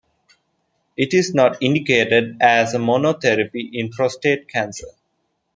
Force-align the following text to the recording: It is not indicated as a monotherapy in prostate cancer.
It 0.97 1.13
is 1.13 1.35
not 1.35 1.61
indicated 1.61 2.37
as 2.41 2.73
a 2.73 2.79
monotherapy 2.79 3.69
in 3.71 3.89
prostate 3.91 4.47
cancer. 4.47 4.87